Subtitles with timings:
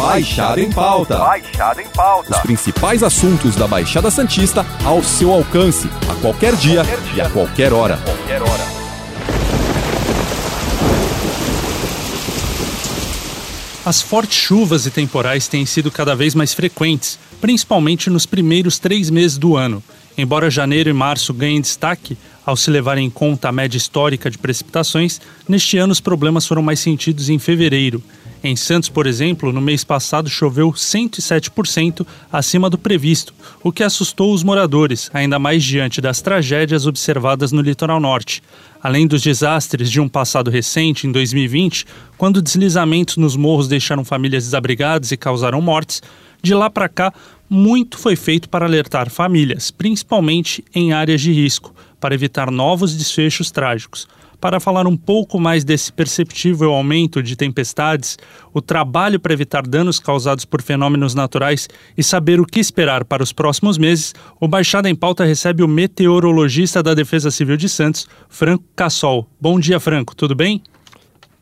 [0.00, 1.18] Baixada em Pauta.
[1.18, 2.30] Baixada em Pauta.
[2.34, 7.16] Os principais assuntos da Baixada Santista ao seu alcance, a qualquer dia, Qualquer dia.
[7.16, 7.98] e a qualquer hora.
[7.98, 8.64] Qualquer hora.
[13.84, 19.10] As fortes chuvas e temporais têm sido cada vez mais frequentes, principalmente nos primeiros três
[19.10, 19.82] meses do ano.
[20.16, 24.38] Embora janeiro e março ganhem destaque, ao se levar em conta a média histórica de
[24.38, 28.02] precipitações, neste ano os problemas foram mais sentidos em fevereiro.
[28.42, 34.32] Em Santos, por exemplo, no mês passado choveu 107% acima do previsto, o que assustou
[34.32, 38.42] os moradores, ainda mais diante das tragédias observadas no litoral norte.
[38.82, 41.84] Além dos desastres de um passado recente, em 2020,
[42.16, 46.02] quando deslizamentos nos morros deixaram famílias desabrigadas e causaram mortes,
[46.42, 47.12] de lá para cá,
[47.48, 53.50] muito foi feito para alertar famílias, principalmente em áreas de risco, para evitar novos desfechos
[53.50, 54.08] trágicos.
[54.40, 58.16] Para falar um pouco mais desse perceptível aumento de tempestades,
[58.54, 63.22] o trabalho para evitar danos causados por fenômenos naturais e saber o que esperar para
[63.22, 68.08] os próximos meses, o Baixada em Pauta recebe o meteorologista da Defesa Civil de Santos,
[68.30, 69.28] Franco Cassol.
[69.38, 70.62] Bom dia, Franco, tudo bem?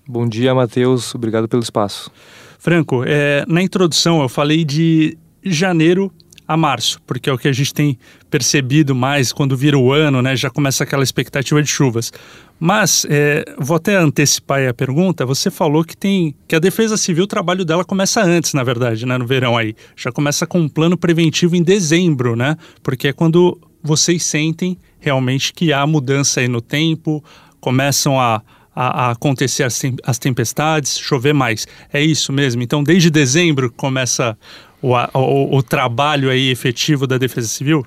[0.06, 1.14] Bom dia, Matheus.
[1.14, 2.10] Obrigado pelo espaço.
[2.58, 6.12] Franco, é, na introdução eu falei de janeiro
[6.48, 7.98] a março, porque é o que a gente tem
[8.30, 10.34] percebido mais quando vira o ano, né?
[10.34, 12.10] Já começa aquela expectativa de chuvas.
[12.58, 15.26] Mas é, vou até antecipar a pergunta.
[15.26, 19.04] Você falou que tem que a Defesa Civil, o trabalho dela começa antes, na verdade,
[19.04, 19.18] né?
[19.18, 22.56] No verão aí, já começa com um plano preventivo em dezembro, né?
[22.82, 27.22] Porque é quando vocês sentem realmente que há mudança aí no tempo,
[27.60, 28.42] começam a
[28.80, 31.66] a, acontecer as tempestades, chover mais.
[31.92, 32.62] É isso mesmo?
[32.62, 34.38] Então, desde dezembro começa
[34.82, 37.84] o, o, o trabalho aí efetivo da Defesa Civil?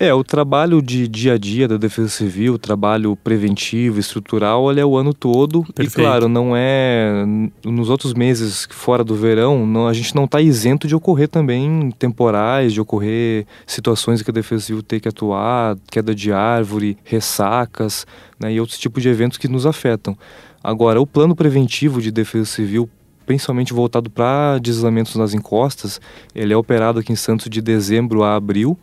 [0.00, 4.78] É, o trabalho de dia a dia da Defesa Civil, o trabalho preventivo, estrutural, ele
[4.78, 5.64] é o ano todo.
[5.74, 5.90] Perfeito.
[5.90, 7.24] E claro, não é
[7.64, 11.90] nos outros meses fora do verão, não, a gente não está isento de ocorrer também
[11.98, 18.06] temporais, de ocorrer situações que a Defesa Civil tem que atuar, queda de árvore, ressacas,
[18.38, 20.16] né, e outros tipos de eventos que nos afetam.
[20.62, 22.88] Agora, o plano preventivo de Defesa Civil
[23.28, 26.00] principalmente voltado para deslizamentos nas encostas,
[26.34, 28.74] ele é operado aqui em Santos de dezembro a abril.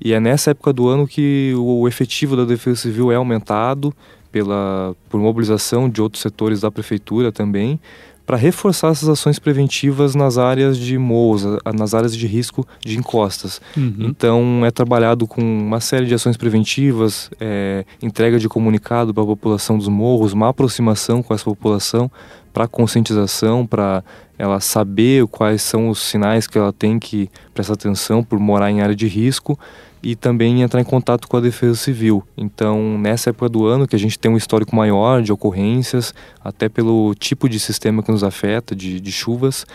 [0.00, 3.92] E é nessa época do ano que o efetivo da Defesa Civil é aumentado
[4.30, 7.80] pela, por mobilização de outros setores da prefeitura também,
[8.24, 11.44] para reforçar essas ações preventivas nas áreas de morros,
[11.74, 13.60] nas áreas de risco de encostas.
[13.76, 14.06] Uhum.
[14.10, 19.26] Então é trabalhado com uma série de ações preventivas, é, entrega de comunicado para a
[19.26, 22.08] população dos morros, uma aproximação com essa população
[22.52, 24.02] para conscientização, para
[24.38, 28.80] ela saber quais são os sinais que ela tem que prestar atenção por morar em
[28.80, 29.58] área de risco
[30.02, 32.22] e também entrar em contato com a Defesa Civil.
[32.36, 36.68] Então, nessa época do ano que a gente tem um histórico maior de ocorrências, até
[36.68, 39.66] pelo tipo de sistema que nos afeta, de, de chuvas,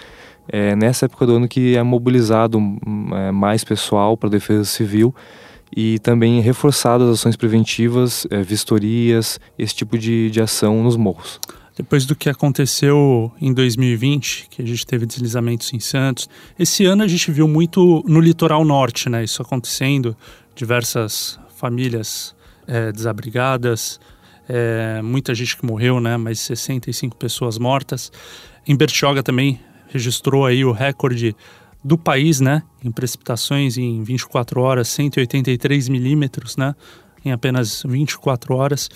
[0.48, 2.60] é nessa época do ano que é mobilizado
[3.14, 5.14] é, mais pessoal para a Defesa Civil
[5.76, 11.40] e também reforçado as ações preventivas, é, vistorias, esse tipo de, de ação nos morros.
[11.76, 17.02] Depois do que aconteceu em 2020, que a gente teve deslizamentos em Santos, esse ano
[17.04, 19.24] a gente viu muito no litoral norte, né?
[19.24, 20.16] Isso acontecendo,
[20.56, 22.36] diversas famílias
[22.68, 24.00] é, desabrigadas,
[24.48, 26.16] é, muita gente que morreu, né?
[26.16, 28.12] Mais 65 pessoas mortas.
[28.68, 31.36] Em Bertioga também registrou aí o recorde
[31.84, 32.62] do país, né?
[32.84, 36.76] Em precipitações em 24 horas, 183 milímetros, né?
[37.26, 38.90] Em apenas 24 horas.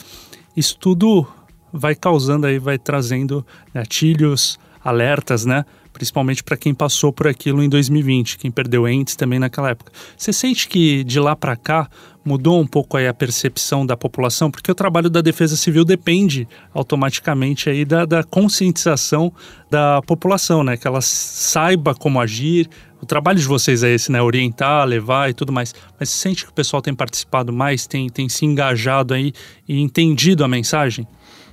[0.55, 1.27] Isso tudo
[1.71, 5.65] vai causando aí, vai trazendo gatilhos, alertas, né?
[5.91, 9.91] Principalmente para quem passou por aquilo em 2020, quem perdeu entes também naquela época.
[10.15, 11.89] Você sente que de lá para cá
[12.23, 14.51] mudou um pouco aí a percepção da população?
[14.51, 19.33] Porque o trabalho da Defesa Civil depende automaticamente aí da, da conscientização
[19.71, 20.77] da população, né?
[20.77, 22.69] Que ela saiba como agir.
[23.01, 24.21] O trabalho de vocês é esse, né?
[24.21, 25.73] Orientar, levar e tudo mais.
[25.99, 29.33] Mas você sente que o pessoal tem participado mais, tem, tem se engajado aí
[29.67, 31.07] e entendido a mensagem?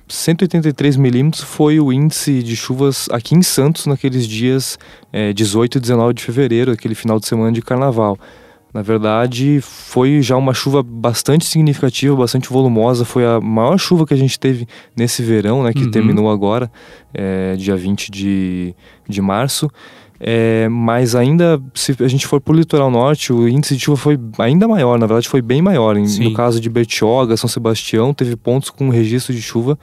[0.07, 4.77] 183 milímetros foi o índice de chuvas aqui em Santos naqueles dias
[5.11, 8.17] é, 18 e 19 de fevereiro, aquele final de semana de carnaval.
[8.73, 13.05] Na verdade, foi já uma chuva bastante significativa, bastante volumosa.
[13.05, 15.91] Foi a maior chuva que a gente teve nesse verão, né, que Uhum.
[15.91, 16.69] terminou agora,
[17.13, 18.75] é, dia 20 de,
[19.07, 19.71] de março.
[20.27, 23.95] É, mas ainda, se a gente for para o litoral norte, o índice de chuva
[23.97, 25.95] foi ainda maior, na verdade foi bem maior.
[25.95, 29.77] Em- no caso de Bertioga, São Sebastião, teve pontos com registro de chuva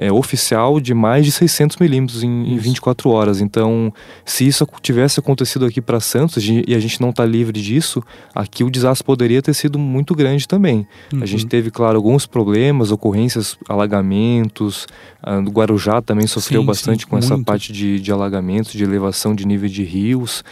[0.00, 3.42] é, oficial de mais de 600 milímetros em, em 24 horas.
[3.42, 3.92] Então,
[4.24, 8.02] se isso tivesse acontecido aqui para Santos e a gente não está livre disso,
[8.34, 10.86] aqui o desastre poderia ter sido muito grande também.
[11.12, 11.22] Uhum.
[11.22, 11.50] A gente uhum.
[11.50, 14.86] teve, claro, alguns problemas, ocorrências, alagamentos.
[15.22, 17.30] Ah, o Guarujá também sofreu sim, bastante sim, com muito.
[17.30, 20.42] essa parte de, de alagamentos, de elevação de nível de rios.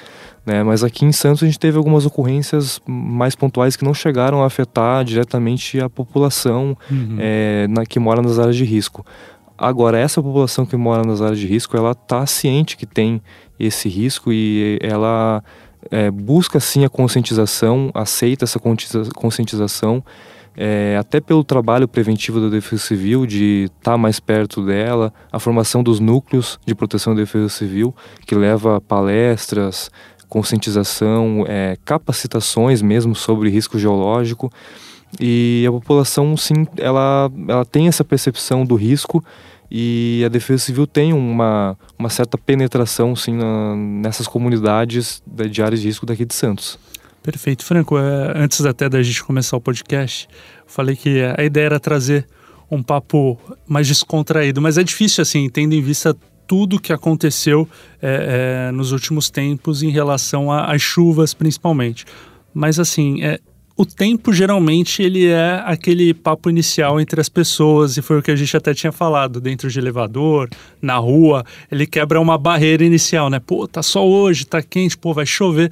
[0.44, 0.62] Né?
[0.62, 4.46] Mas aqui em Santos a gente teve algumas ocorrências mais pontuais que não chegaram a
[4.46, 7.16] afetar diretamente a população uhum.
[7.18, 9.04] é, na, que mora nas áreas de risco.
[9.58, 13.20] Agora, essa população que mora nas áreas de risco, ela está ciente que tem
[13.58, 15.42] esse risco e ela
[15.90, 18.60] é, busca sim a conscientização, aceita essa
[19.16, 20.04] conscientização,
[20.56, 25.40] é, até pelo trabalho preventivo da Defesa Civil, de estar tá mais perto dela, a
[25.40, 27.94] formação dos núcleos de proteção da Defesa Civil,
[28.26, 29.90] que leva palestras,
[30.28, 34.52] conscientização, é, capacitações mesmo sobre risco geológico.
[35.20, 39.24] E a população, sim, ela, ela tem essa percepção do risco
[39.70, 45.80] e a Defesa Civil tem uma, uma certa penetração, sim, na, nessas comunidades de áreas
[45.80, 46.78] de risco daqui de Santos.
[47.22, 47.64] Perfeito.
[47.64, 50.28] Franco, é, antes até da gente começar o podcast,
[50.66, 52.26] falei que a ideia era trazer
[52.70, 56.16] um papo mais descontraído, mas é difícil, assim, tendo em vista
[56.46, 57.68] tudo que aconteceu
[58.00, 62.06] é, é, nos últimos tempos em relação às chuvas, principalmente.
[62.54, 63.38] Mas, assim, é,
[63.78, 68.32] o tempo geralmente ele é aquele papo inicial entre as pessoas e foi o que
[68.32, 70.50] a gente até tinha falado dentro de elevador,
[70.82, 73.38] na rua, ele quebra uma barreira inicial, né?
[73.38, 75.70] Pô, tá só hoje, tá quente, pô, vai chover.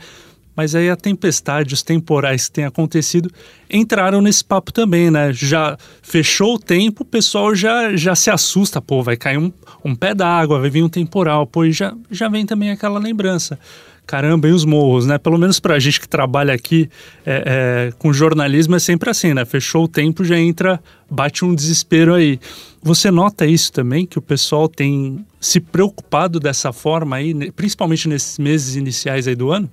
[0.54, 3.28] Mas aí a tempestade, os temporais que têm acontecido
[3.68, 5.32] entraram nesse papo também, né?
[5.32, 9.52] Já fechou o tempo, o pessoal já, já se assusta, pô, vai cair um,
[9.84, 13.58] um pé d'água, vai vir um temporal, pô, e já, já vem também aquela lembrança
[14.06, 15.18] caramba, e os morros, né?
[15.18, 16.88] Pelo menos pra gente que trabalha aqui
[17.24, 19.44] é, é, com jornalismo é sempre assim, né?
[19.44, 20.80] Fechou o tempo, já entra,
[21.10, 22.38] bate um desespero aí.
[22.82, 28.38] Você nota isso também, que o pessoal tem se preocupado dessa forma aí, principalmente nesses
[28.38, 29.68] meses iniciais aí do ano?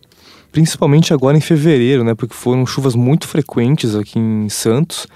[0.51, 2.15] Principalmente agora em fevereiro, né?
[2.15, 5.07] Porque foram chuvas muito frequentes aqui em Santos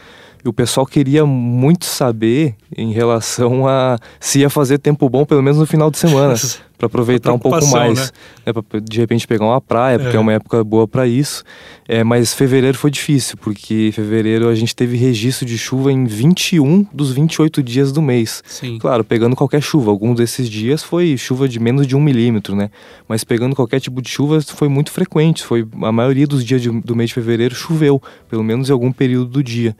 [0.45, 5.59] o pessoal queria muito saber em relação a se ia fazer tempo bom, pelo menos
[5.59, 6.35] no final de semana,
[6.77, 8.13] para aproveitar um pouco mais.
[8.45, 8.53] Né?
[8.53, 11.43] né de repente pegar uma praia, porque é, é uma época boa para isso.
[11.87, 16.85] É, mas fevereiro foi difícil, porque fevereiro a gente teve registro de chuva em 21
[16.93, 18.43] dos 28 dias do mês.
[18.45, 18.77] Sim.
[18.77, 19.89] Claro, pegando qualquer chuva.
[19.89, 22.69] Alguns desses dias foi chuva de menos de um milímetro, né?
[23.07, 25.43] Mas pegando qualquer tipo de chuva foi muito frequente.
[25.43, 28.91] Foi a maioria dos dias de, do mês de fevereiro choveu, pelo menos em algum
[28.91, 29.75] período do dia.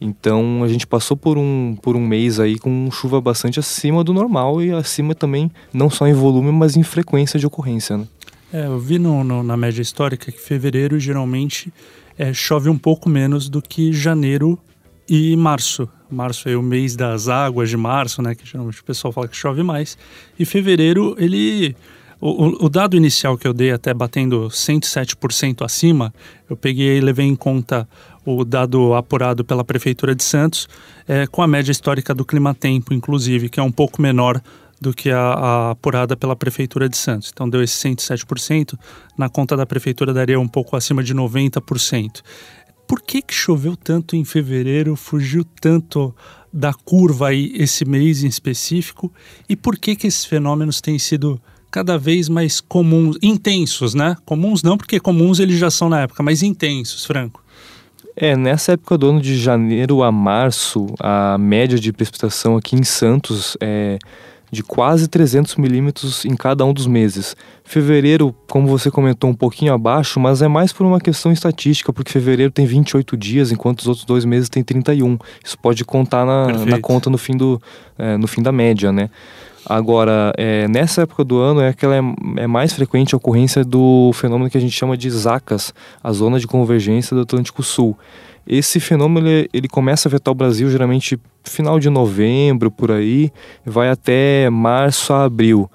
[0.00, 4.12] Então a gente passou por um, por um mês aí com chuva bastante acima do
[4.12, 7.96] normal e acima também, não só em volume, mas em frequência de ocorrência.
[7.96, 8.06] Né?
[8.52, 11.72] É, eu vi no, no, na média histórica que fevereiro geralmente
[12.16, 14.58] é, chove um pouco menos do que janeiro
[15.08, 15.88] e março.
[16.10, 18.34] Março é o mês das águas de março, né?
[18.34, 19.98] Que geralmente o pessoal fala que chove mais.
[20.38, 21.76] E fevereiro, ele.
[22.20, 26.12] O, o dado inicial que eu dei, até batendo 107% acima,
[26.50, 27.88] eu peguei e levei em conta
[28.36, 30.68] o dado apurado pela Prefeitura de Santos,
[31.06, 34.40] é, com a média histórica do clima-tempo, inclusive, que é um pouco menor
[34.80, 37.30] do que a, a, apurada pela Prefeitura de Santos.
[37.32, 38.78] Então deu esse 107%,
[39.16, 42.22] na conta da Prefeitura daria um pouco acima de 90%.
[42.86, 46.14] Por que, que choveu tanto em fevereiro, fugiu tanto
[46.52, 49.12] da curva aí esse mês em específico?
[49.48, 51.40] E por que, que esses fenômenos têm sido
[51.70, 54.16] cada vez mais comuns, intensos, né?
[54.24, 57.42] Comuns não, porque comuns eles já são na época, mas intensos, Franco.
[58.20, 62.82] É, nessa época do ano de janeiro a março, a média de precipitação aqui em
[62.82, 63.96] Santos é
[64.50, 67.36] de quase 300 milímetros em cada um dos meses.
[67.62, 72.10] Fevereiro, como você comentou, um pouquinho abaixo, mas é mais por uma questão estatística, porque
[72.10, 75.18] fevereiro tem 28 dias, enquanto os outros dois meses tem 31.
[75.44, 77.60] Isso pode contar na, na conta no fim, do,
[77.98, 79.10] é, no fim da média, né?
[79.68, 82.00] Agora, é, nessa época do ano é que é,
[82.38, 86.40] é, mais frequente a ocorrência do fenômeno que a gente chama de ZACAS, a Zona
[86.40, 87.96] de Convergência do Atlântico Sul.
[88.46, 93.30] Esse fenômeno ele, ele começa a afetar o Brasil geralmente final de novembro, por aí,
[93.64, 95.70] vai até março a abril.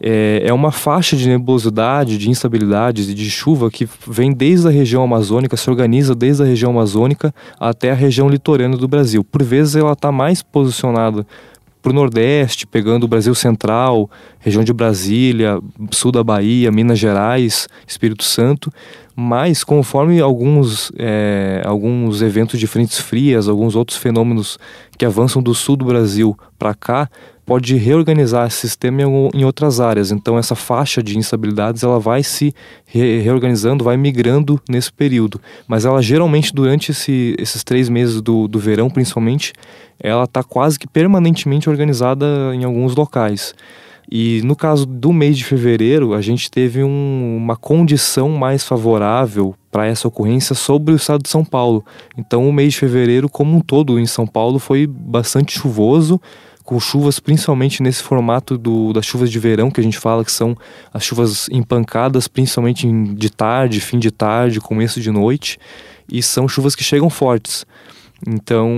[0.00, 4.70] É, é uma faixa de nebulosidade, de instabilidades e de chuva que vem desde a
[4.70, 9.22] região amazônica, se organiza desde a região amazônica até a região litorânea do Brasil.
[9.22, 11.26] Por vezes ela está mais posicionada
[11.86, 15.60] para o Nordeste, pegando o Brasil Central, região de Brasília,
[15.92, 18.72] sul da Bahia, Minas Gerais, Espírito Santo,
[19.14, 24.58] mas conforme alguns, é, alguns eventos de frentes frias, alguns outros fenômenos
[24.98, 27.08] que avançam do sul do Brasil para cá,
[27.46, 30.10] pode reorganizar esse sistema em, outras áreas.
[30.10, 32.52] Então essa faixa de instabilidades ela vai se
[32.84, 35.40] re reorganizando, vai migrando nesse período.
[35.68, 39.52] Mas ela geralmente durante esse, esses três meses do, do verão, principalmente,
[40.00, 43.54] ela está quase que permanentemente organizada em alguns locais.
[44.10, 49.54] E no caso do mês de fevereiro, a gente teve um, uma condição mais favorável
[49.70, 51.84] para essa ocorrência sobre o estado de São Paulo.
[52.16, 56.20] Então, o mês de fevereiro, como um todo em São Paulo, foi bastante chuvoso,
[56.66, 60.32] com chuvas principalmente nesse formato do, das chuvas de verão, que a gente fala que
[60.32, 60.56] são
[60.92, 65.58] as chuvas empancadas, principalmente de tarde, fim de tarde, começo de noite,
[66.10, 67.64] e são chuvas que chegam fortes.
[68.26, 68.68] Então,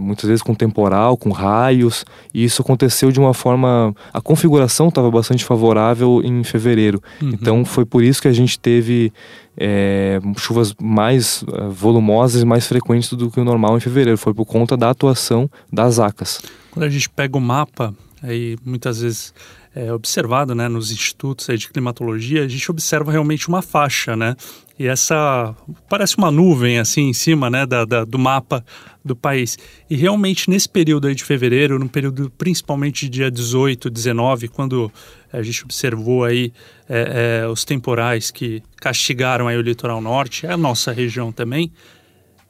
[0.00, 2.04] muitas vezes com temporal, com raios,
[2.34, 3.94] e isso aconteceu de uma forma.
[4.12, 7.00] A configuração estava bastante favorável em fevereiro.
[7.22, 7.30] Uhum.
[7.30, 9.12] Então, foi por isso que a gente teve
[9.56, 14.18] é, chuvas mais uh, volumosas e mais frequentes do que o normal em fevereiro.
[14.18, 16.42] Foi por conta da atuação das acas.
[16.70, 19.32] Quando a gente pega o mapa, aí muitas vezes
[19.76, 24.34] é, observado né, nos institutos de climatologia, a gente observa realmente uma faixa, né?
[24.78, 25.54] E essa
[25.86, 28.64] parece uma nuvem assim em cima né, da, da, do mapa
[29.04, 29.58] do país.
[29.88, 34.90] E realmente nesse período aí de fevereiro, no período principalmente de dia 18, 19, quando
[35.30, 36.54] a gente observou aí
[36.88, 41.70] é, é, os temporais que castigaram aí o litoral norte, a nossa região também,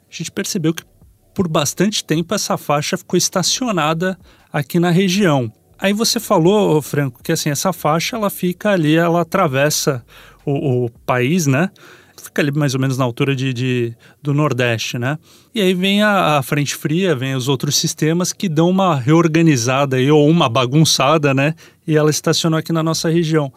[0.09, 0.83] a gente percebeu que
[1.33, 4.17] por bastante tempo essa faixa ficou estacionada
[4.51, 5.51] aqui na região.
[5.79, 10.03] Aí você falou, Franco, que assim, essa faixa ela fica ali, ela atravessa
[10.45, 11.69] o, o país, né?
[12.21, 15.19] Fica ali mais ou menos na altura de, de do Nordeste, né?
[15.53, 19.97] E aí vem a, a, frente fria, vem os outros sistemas que dão uma reorganizada
[19.97, 21.53] aí, ou uma bagunçada, né?
[21.85, 23.53] E ela estacionou aqui na nossa região.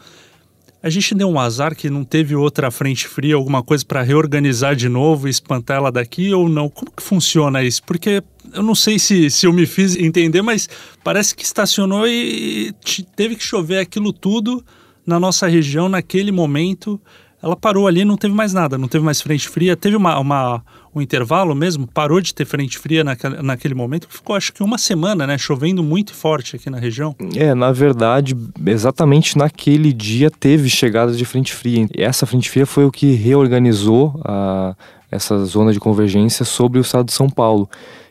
[0.83, 4.75] A gente deu um azar que não teve outra frente fria, alguma coisa para reorganizar
[4.75, 6.71] de novo e espantar ela daqui ou não?
[6.71, 7.83] Como que funciona isso?
[7.83, 10.69] Porque eu não sei se, se eu me fiz entender, mas
[11.03, 12.75] parece que estacionou e
[13.17, 14.65] teve que chover aquilo tudo
[15.07, 17.01] na nossa região naquele momento
[17.43, 19.75] ela parou ali, não teve mais nada, não teve mais frente fria.
[19.75, 20.63] Teve uma, uma
[20.95, 24.77] um intervalo mesmo, parou de ter frente fria naquele, naquele momento, ficou acho que uma
[24.77, 27.15] semana, né, chovendo muito forte aqui na região.
[27.37, 31.87] É, na verdade, exatamente naquele dia teve chegada de frente fria.
[31.97, 34.75] E essa frente fria foi o que reorganizou a,
[35.11, 37.69] essa zona de convergência sobre o estado de São Paulo.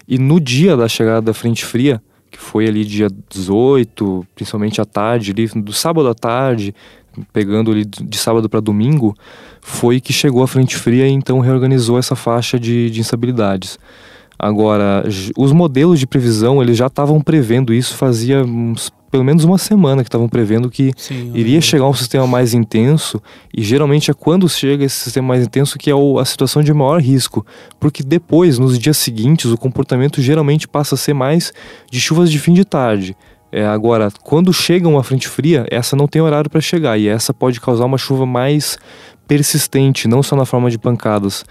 [0.08, 2.02] E no dia da chegada da frente fria,
[2.32, 6.74] que foi ali dia 18, principalmente à tarde, ali, do sábado à tarde,
[7.34, 9.16] pegando ali de sábado para domingo,
[9.62, 13.80] foi que chegou a frente fria e então reorganizou essa faixa de, de instabilidades.
[14.38, 15.04] Agora,
[15.38, 20.04] os modelos de previsão, eles já estavam prevendo isso fazia uns, pelo menos uma semana
[20.04, 23.22] que estavam prevendo que Sim, iria chegar um sistema mais intenso
[23.56, 26.74] e geralmente é quando chega esse sistema mais intenso que é o, a situação de
[26.74, 27.46] maior risco,
[27.80, 31.52] porque depois, nos dias seguintes, o comportamento geralmente passa a ser mais
[31.92, 33.16] de chuvas de fim de tarde.
[33.52, 37.34] É, agora, quando chega uma frente fria, essa não tem horário para chegar e essa
[37.34, 38.78] pode causar uma chuva mais
[39.28, 41.44] persistente, não só na forma de pancadas.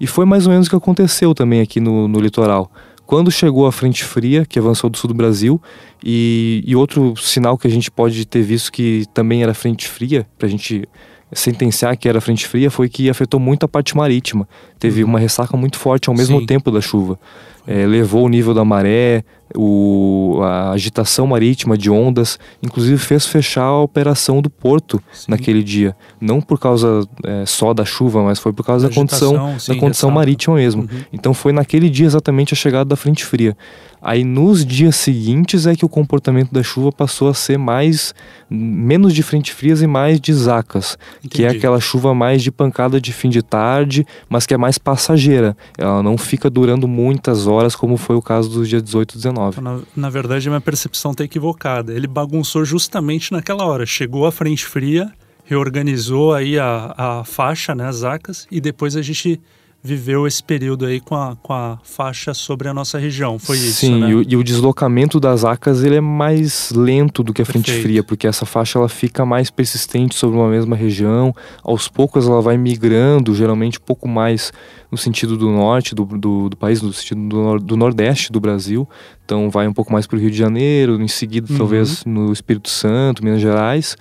[0.00, 2.70] E foi mais ou menos o que aconteceu também aqui no, no litoral.
[3.06, 5.60] Quando chegou a frente fria, que avançou do sul do Brasil,
[6.02, 10.26] e, e outro sinal que a gente pode ter visto que também era frente fria,
[10.38, 10.88] para a gente
[11.32, 14.48] sentenciar que era frente fria, foi que afetou muito a parte marítima.
[14.78, 15.10] Teve uhum.
[15.10, 16.46] uma ressaca muito forte ao mesmo Sim.
[16.46, 17.18] tempo da chuva.
[17.66, 19.24] É, levou o nível da maré,
[19.56, 25.26] o, a agitação marítima de ondas, inclusive fez fechar a operação do porto sim.
[25.28, 25.96] naquele dia.
[26.20, 29.72] Não por causa é, só da chuva, mas foi por causa da, da condição, sim,
[29.72, 30.82] da condição marítima mesmo.
[30.82, 31.00] Uhum.
[31.12, 33.56] Então foi naquele dia exatamente a chegada da frente fria.
[34.04, 38.14] Aí nos dias seguintes é que o comportamento da chuva passou a ser mais
[38.50, 41.28] menos de frente frias e mais de zacas, Entendi.
[41.34, 44.76] que é aquela chuva mais de pancada de fim de tarde, mas que é mais
[44.76, 45.56] passageira.
[45.78, 49.43] Ela não fica durando muitas horas como foi o caso dos dias 18 e 19.
[49.60, 51.92] Na, na verdade, minha percepção está equivocada.
[51.92, 53.86] Ele bagunçou justamente naquela hora.
[53.86, 55.12] Chegou a frente fria,
[55.44, 59.40] reorganizou aí a, a faixa, né, as zacas, e depois a gente
[59.86, 63.80] viveu esse período aí com a, com a faixa sobre a nossa região, foi isso,
[63.80, 64.08] Sim, né?
[64.08, 67.66] e, o, e o deslocamento das acas ele é mais lento do que a frente
[67.66, 67.82] Perfeito.
[67.82, 72.40] fria, porque essa faixa ela fica mais persistente sobre uma mesma região, aos poucos ela
[72.40, 74.50] vai migrando, geralmente um pouco mais
[74.90, 78.88] no sentido do norte do, do, do país, no sentido do, do, nordeste do Brasil,
[79.22, 81.58] então vai um pouco mais para o Rio de Janeiro, em seguida uhum.
[81.58, 83.98] talvez no Espírito Santo, Minas Gerais,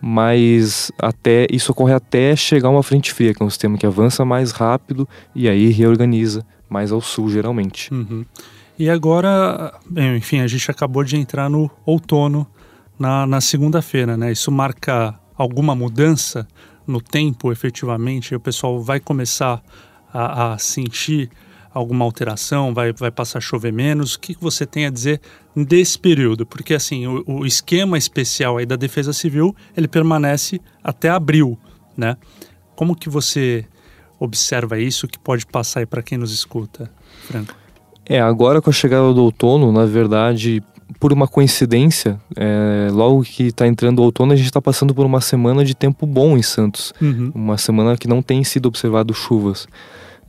[0.00, 4.24] mas até isso ocorre até chegar uma frente fria, que é um sistema que avança
[4.24, 7.92] mais rápido e aí reorganiza mais ao sul, geralmente.
[7.92, 8.24] Uhum.
[8.78, 9.78] E agora,
[10.16, 12.46] enfim, a gente acabou de entrar no outono
[12.98, 14.32] na, na segunda-feira, né?
[14.32, 16.48] Isso marca alguma mudança
[16.86, 18.34] no tempo, efetivamente?
[18.34, 19.62] O pessoal vai começar
[20.12, 21.30] a, a sentir
[21.72, 22.74] alguma alteração?
[22.74, 24.14] Vai, vai passar a chover menos?
[24.14, 25.20] O que, que você tem a dizer
[25.54, 26.44] desse período?
[26.44, 31.58] Porque assim, o, o esquema especial aí da Defesa Civil, ele permanece até abril,
[31.96, 32.16] né?
[32.74, 33.64] Como que você
[34.18, 36.90] observa isso que pode passar aí para quem nos escuta,
[37.26, 37.54] Franco?
[38.06, 40.62] É, agora com a chegada do outono, na verdade,
[40.98, 45.06] por uma coincidência, é, logo que está entrando o outono, a gente está passando por
[45.06, 46.92] uma semana de tempo bom em Santos.
[47.00, 47.30] Uhum.
[47.34, 49.68] Uma semana que não tem sido observado chuvas.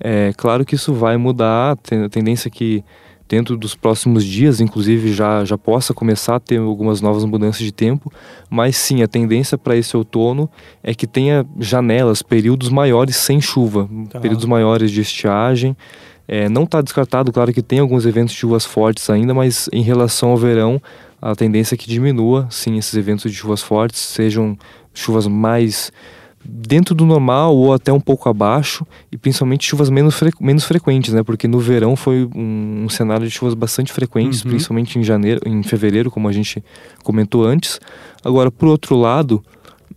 [0.04, 2.84] É claro que isso vai mudar, a tendência é que
[3.32, 7.72] dentro dos próximos dias, inclusive, já, já possa começar a ter algumas novas mudanças de
[7.72, 8.12] tempo,
[8.50, 10.50] mas sim, a tendência para esse outono
[10.84, 14.20] é que tenha janelas, períodos maiores sem chuva, tá.
[14.20, 15.78] períodos maiores de estiagem.
[16.28, 19.82] É, não está descartado, claro que tem alguns eventos de chuvas fortes ainda, mas em
[19.82, 20.82] relação ao verão,
[21.22, 24.58] a tendência é que diminua, sim, esses eventos de chuvas fortes, sejam
[24.94, 25.90] chuvas mais
[26.44, 31.14] dentro do normal ou até um pouco abaixo e principalmente chuvas menos, fre menos frequentes,
[31.14, 31.24] né?
[31.24, 34.52] Porque no verão foi um, um cenário de chuvas bastante frequentes, uhum.
[34.52, 36.64] principalmente em janeiro, em fevereiro, como a gente
[37.04, 37.80] comentou antes.
[38.24, 39.44] Agora, por outro lado,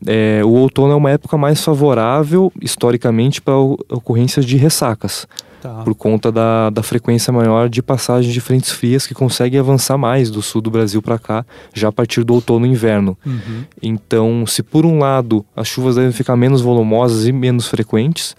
[0.07, 5.27] é, o outono é uma época mais favorável historicamente para ocorrências de ressacas.
[5.65, 5.83] Tá.
[5.83, 10.31] Por conta da, da frequência maior de passagem de frentes frias que conseguem avançar mais
[10.31, 11.43] do sul do Brasil para cá,
[11.73, 13.17] já a partir do outono e inverno.
[13.25, 13.65] Uhum.
[13.83, 18.37] Então, se por um lado as chuvas devem ficar menos volumosas e menos frequentes,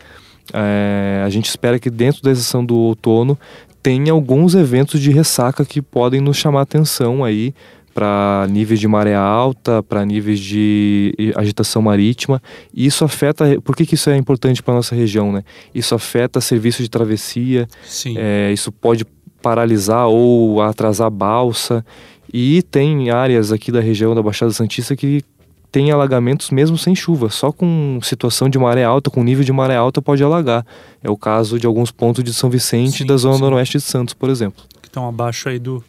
[0.54, 3.36] é, a gente espera que dentro da estação do outono
[3.82, 7.56] tenha alguns eventos de ressaca que podem nos chamar atenção aí
[7.96, 12.42] para níveis de maré alta, para níveis de agitação marítima.
[12.74, 13.60] E isso afeta.
[13.62, 15.44] Por que, que isso é importante para nossa região, né?
[15.74, 17.66] Isso afeta serviço de travessia.
[17.86, 18.16] Sim.
[18.18, 19.06] É, isso pode
[19.42, 21.86] paralisar ou atrasar balsa.
[22.34, 25.24] E tem áreas aqui da região da Baixada Santista que
[25.72, 29.76] tem alagamentos mesmo sem chuva, só com situação de maré alta, com nível de maré
[29.76, 30.66] alta pode alagar.
[31.02, 33.42] É o caso de alguns pontos de São Vicente e da zona sim.
[33.42, 34.64] noroeste de Santos, por exemplo.
[34.82, 35.82] Que estão abaixo aí do,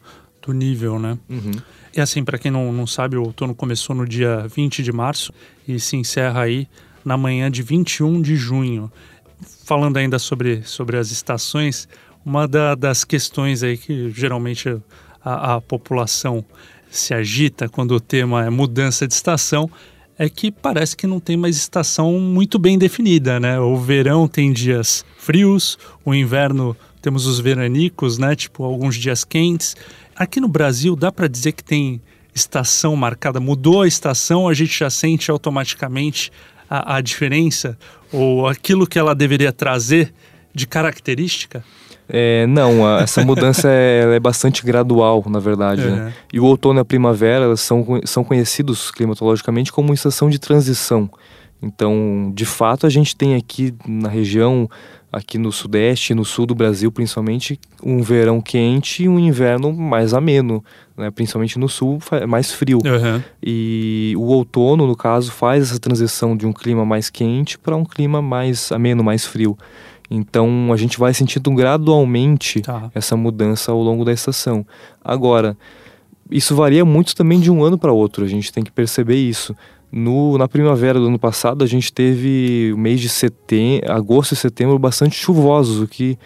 [0.45, 1.19] do nível, né?
[1.29, 1.53] Uhum.
[1.97, 5.33] E assim, para quem não, não sabe, o outono começou no dia 20 de março
[5.67, 6.69] e se encerra aí
[7.03, 8.93] na manhã de 21 de junho.
[9.65, 11.89] Falando ainda sobre, sobre as estações,
[12.25, 14.77] uma da, das questões aí que geralmente
[15.25, 16.45] a, a população
[16.91, 19.71] se agita quando o tema é mudança de estação
[20.19, 23.59] é que parece que não tem mais estação muito bem definida, né?
[23.59, 28.35] O verão tem dias frios, o inverno temos os veranicos, né?
[28.35, 29.77] Tipo alguns dias quentes
[30.17, 32.01] Aqui no Brasil, dá para dizer que tem
[32.35, 33.39] estação marcada?
[33.39, 36.33] Mudou a estação, a gente já sente automaticamente
[36.69, 37.77] a, a diferença?
[38.13, 40.13] Ou aquilo que ela deveria trazer
[40.55, 41.63] de característica?
[42.09, 45.83] É, não, a, essa mudança é, é, bastante gradual, na verdade.
[45.83, 45.89] Né?
[45.89, 45.97] Uhum.
[45.97, 46.15] Né?
[46.33, 51.11] E o outono e a primavera são, são conhecidos climatologicamente como estação de transição.
[51.61, 54.69] Então, de fato, a gente tem aqui na região,
[55.17, 60.13] aqui no sudeste, no sul do Brasil principalmente, um verão quente e um inverno mais
[60.13, 60.63] ameno,
[60.95, 61.11] né?
[61.11, 61.99] principalmente no sul,
[62.29, 62.81] mais frio.
[62.85, 63.23] Uhum.
[63.43, 67.85] E o outono, no caso, faz essa transição de um clima mais quente para um
[67.85, 69.57] clima mais ameno, mais frio.
[70.11, 72.91] Então, a gente vai sentindo gradualmente tá.
[72.95, 74.67] essa mudança ao longo da estação.
[75.03, 75.57] Agora,
[76.31, 79.57] isso varia muito também de um ano para outro, a gente tem que perceber isso.
[79.97, 84.37] No, na primavera do ano passado, a gente teve o mês de setembro, agosto e
[84.37, 86.19] setembro bastante chuvosos, o que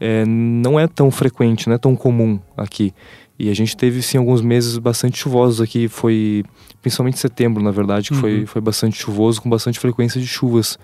[0.00, 2.94] é, não é tão frequente, não é tão comum aqui.
[3.36, 6.44] E a gente teve sim alguns meses bastante chuvosos aqui, foi
[6.80, 8.20] principalmente setembro, na verdade, que uhum.
[8.20, 10.78] foi, foi bastante chuvoso, com bastante frequência de chuvas.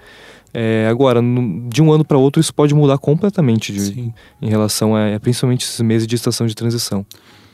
[0.53, 4.97] É, agora, no, de um ano para outro, isso pode mudar completamente de, em relação
[4.97, 7.07] a, principalmente esses meses de estação de transição.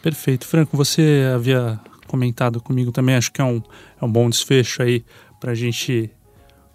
[0.02, 0.46] Perfeito.
[0.46, 3.62] Franco, você havia comentado comigo também, acho que é um,
[4.00, 5.04] é um bom desfecho aí
[5.38, 6.10] para a gente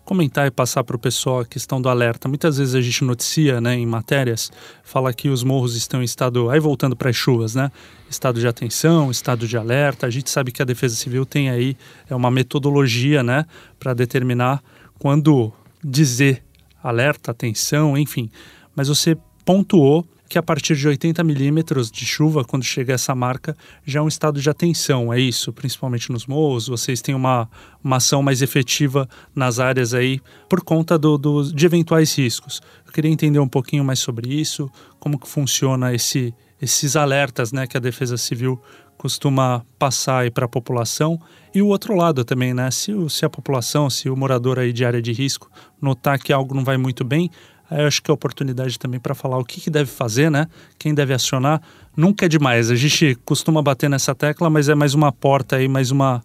[0.05, 2.27] comentar e passar para o pessoal a questão do alerta.
[2.27, 4.51] Muitas vezes a gente noticia, né, em matérias,
[4.83, 7.71] fala que os morros estão em estado, aí voltando para as chuvas, né,
[8.09, 10.05] estado de atenção, estado de alerta.
[10.05, 11.77] A gente sabe que a Defesa Civil tem aí
[12.09, 13.45] é uma metodologia, né,
[13.79, 14.61] para determinar
[14.99, 15.51] quando
[15.83, 16.43] dizer
[16.81, 18.29] alerta, atenção, enfim.
[18.75, 23.55] Mas você pontuou que a partir de 80 milímetros de chuva, quando chega essa marca,
[23.85, 25.53] já é um estado de atenção, é isso?
[25.53, 27.47] Principalmente nos morros, vocês têm uma,
[27.83, 30.19] uma ação mais efetiva nas áreas aí
[30.49, 32.63] por conta do, do, de eventuais riscos.
[32.83, 34.67] Eu queria entender um pouquinho mais sobre isso,
[34.99, 38.59] como que funciona esse, esses alertas né, que a Defesa Civil
[38.97, 41.19] costuma passar para a população
[41.53, 42.71] e o outro lado também, né?
[42.71, 46.55] Se, se a população, se o morador aí de área de risco notar que algo
[46.55, 47.29] não vai muito bem,
[47.71, 50.47] eu acho que é oportunidade também para falar o que, que, deve fazer, né?
[50.77, 51.61] Quem deve acionar.
[51.95, 52.69] Nunca é demais.
[52.69, 56.23] A gente costuma bater nessa tecla, mas é mais uma porta aí, mais uma,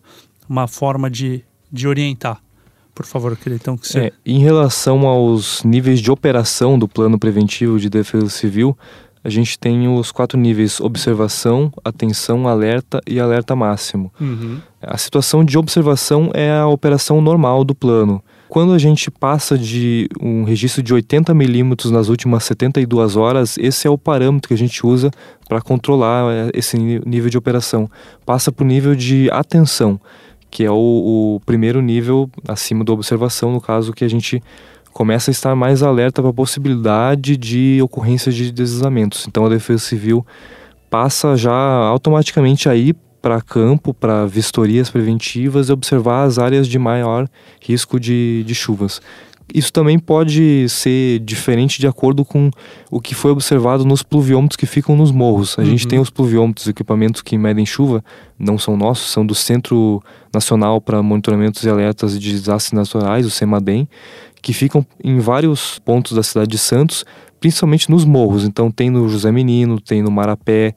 [0.48, 2.40] uma forma de, de orientar.
[2.94, 3.98] Por favor, então que você.
[3.98, 8.76] É, em relação aos níveis de operação do plano preventivo de defesa civil,
[9.22, 14.12] a gente tem os quatro níveis: observação, atenção, alerta e alerta máximo.
[14.20, 14.60] Uhum.
[14.80, 18.20] A situação de observação é a operação normal do plano.
[18.48, 23.86] Quando a gente passa de um registro de 80 milímetros nas últimas 72 horas, esse
[23.86, 25.10] é o parâmetro que a gente usa
[25.46, 27.90] para controlar é, esse nível de operação.
[28.24, 30.00] Passa para o nível de atenção,
[30.50, 34.42] que é o, o primeiro nível acima da observação, no caso que a gente
[34.94, 39.26] começa a estar mais alerta para a possibilidade de ocorrência de deslizamentos.
[39.28, 40.26] Então a Defesa Civil
[40.88, 42.94] passa já automaticamente aí
[43.28, 47.28] para campo, para vistorias preventivas e observar as áreas de maior
[47.60, 49.02] risco de, de chuvas.
[49.52, 52.50] Isso também pode ser diferente de acordo com
[52.90, 55.58] o que foi observado nos pluviômetros que ficam nos morros.
[55.58, 55.68] A uhum.
[55.68, 58.02] gente tem os pluviômetros, equipamentos que medem chuva,
[58.38, 63.30] não são nossos, são do Centro Nacional para Monitoramentos e Alertas de Desastres Naturais, o
[63.30, 63.86] CEMADEM,
[64.40, 67.04] que ficam em vários pontos da cidade de Santos,
[67.38, 68.44] principalmente nos morros.
[68.44, 70.74] Então tem no José Menino, tem no Marapé,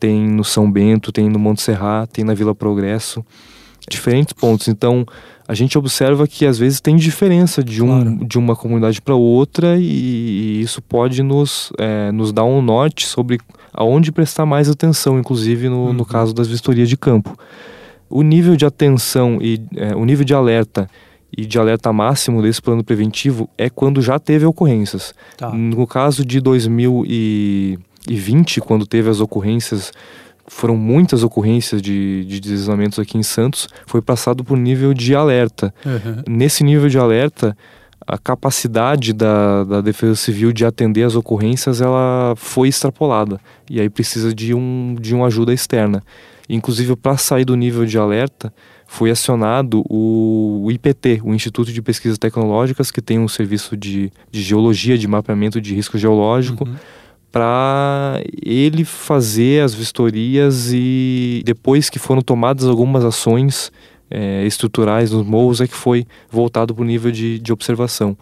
[0.00, 3.24] tem no São Bento, tem no Monte Serrat, tem na Vila Progresso,
[3.88, 4.66] diferentes pontos.
[4.66, 5.06] Então
[5.46, 8.24] a gente observa que às vezes tem diferença de, um, claro.
[8.24, 13.06] de uma comunidade para outra e, e, isso pode nos, é, nos dar um norte
[13.06, 13.38] sobre
[13.72, 15.92] aonde prestar mais atenção, inclusive no, uhum.
[15.92, 17.36] no caso das vistorias de campo.
[18.08, 20.88] O nível de atenção e é, o nível de alerta
[21.36, 25.14] e de alerta máximo desse plano preventivo é quando já teve ocorrências.
[25.36, 25.50] Tá.
[25.50, 26.40] No caso de
[28.06, 29.92] 2020, quando teve as ocorrências,
[30.46, 35.72] foram muitas ocorrências de, de deslizamentos aqui em Santos, foi passado por nível de alerta.
[35.84, 36.22] Uhum.
[36.26, 37.56] Nesse nível de alerta,
[38.06, 43.88] a capacidade da, da Defesa Civil de atender as ocorrências ela foi extrapolada e aí
[43.88, 46.02] precisa de um de uma ajuda externa.
[46.48, 48.52] Inclusive para sair do nível de alerta,
[48.84, 54.42] foi acionado o IPT, o Instituto de Pesquisas Tecnológicas, que tem um serviço de, de
[54.42, 56.74] geologia, de mapeamento de risco geológico, uhum.
[57.30, 63.70] Para ele fazer as vistorias e depois que foram tomadas algumas ações
[64.10, 68.16] é, estruturais nos morros, é que foi voltado para o nível de, de observação.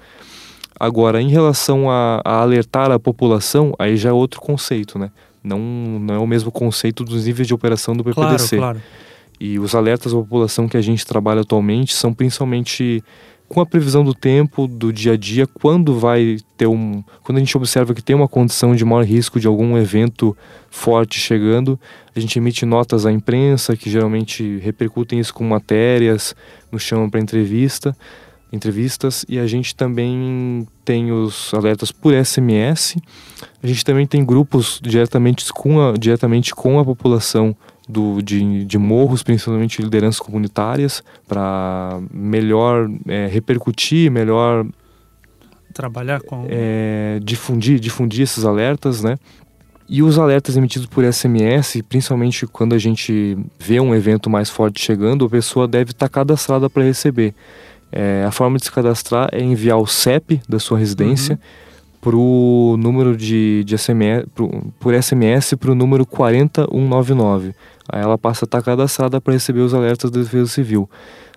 [0.78, 5.10] Agora, em relação a, a, alertar a população, aí já é outro conceito, né?
[5.42, 8.56] Não, não é o mesmo conceito dos níveis de operação do PPDC.
[8.56, 8.82] Claro, claro.
[9.40, 13.02] E os alertas à população que a gente trabalha atualmente são principalmente
[13.48, 17.02] com a previsão do tempo, do dia a dia, quando vai ter um.
[17.22, 20.36] Quando a gente observa que tem uma condição de maior risco de algum evento
[20.70, 21.80] forte chegando,
[22.14, 26.36] a gente emite notas à imprensa, que geralmente repercutem isso com matérias,
[26.70, 27.96] nos chamam para entrevista,
[28.52, 32.96] entrevistas, e a gente também tem os alertas por SMS.
[33.62, 37.56] A gente também tem grupos diretamente com a, diretamente com a população
[37.88, 44.66] do, de, de morros, principalmente lideranças comunitárias, para melhor é, repercutir, melhor
[45.72, 49.16] trabalhar com é, difundir, difundir esses alertas, né?
[49.88, 54.82] E os alertas emitidos por SMS, principalmente quando a gente vê um evento mais forte
[54.84, 57.34] chegando, a pessoa deve estar cadastrada para receber.
[57.90, 61.34] É, a forma de se cadastrar é enviar o CEP da sua residência.
[61.34, 61.68] Uhum
[62.00, 64.48] pro número de, de SMS, pro,
[64.78, 67.54] por SMS para o número 40199.
[67.88, 70.88] Aí ela passa a estar cadastrada para receber os alertas da Defesa Civil.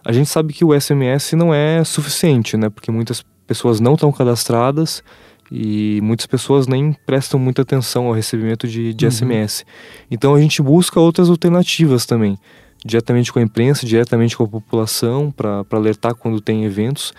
[0.03, 2.69] A gente sabe que o SMS não é suficiente, né?
[2.69, 5.03] Porque muitas pessoas não estão cadastradas
[5.51, 9.11] e muitas pessoas nem prestam muita atenção ao recebimento de, de uhum.
[9.11, 9.65] SMS.
[10.09, 12.37] Então a gente busca outras alternativas também,
[12.85, 17.13] diretamente com a imprensa, diretamente com a população, para alertar quando tem eventos.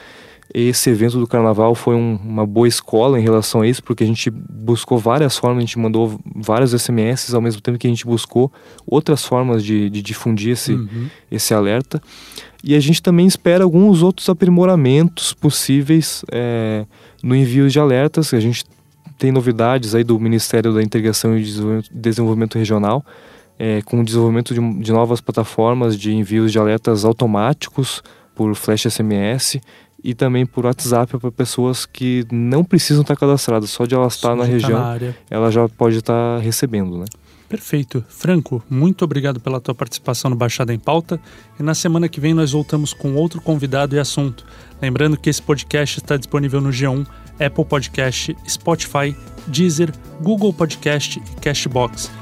[0.54, 4.06] Esse evento do carnaval foi um, uma boa escola em relação a isso, porque a
[4.06, 8.04] gente buscou várias formas, a gente mandou vários SMS ao mesmo tempo que a gente
[8.04, 8.52] buscou
[8.86, 11.08] outras formas de, de difundir esse, uhum.
[11.30, 12.02] esse alerta.
[12.62, 16.84] E a gente também espera alguns outros aprimoramentos possíveis é,
[17.22, 18.34] no envio de alertas.
[18.34, 18.64] A gente
[19.18, 21.42] tem novidades aí do Ministério da Integração e
[21.90, 23.04] Desenvolvimento Regional,
[23.58, 28.02] é, com o desenvolvimento de, de novas plataformas de envios de alertas automáticos
[28.34, 29.60] por flash SMS
[30.02, 34.34] e também por WhatsApp para pessoas que não precisam estar cadastradas, só de ela estar
[34.34, 37.04] na região, tá na ela já pode estar recebendo, né?
[37.52, 38.02] Perfeito.
[38.08, 41.20] Franco, muito obrigado pela tua participação no Baixada em Pauta.
[41.60, 44.46] E na semana que vem nós voltamos com outro convidado e assunto.
[44.80, 47.06] Lembrando que esse podcast está disponível no G1,
[47.38, 49.14] Apple Podcast, Spotify,
[49.46, 52.21] Deezer, Google Podcast e Cashbox.